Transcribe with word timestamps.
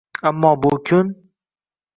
Ammo 0.29 0.51
bu 0.63 0.69
kun 0.87 1.07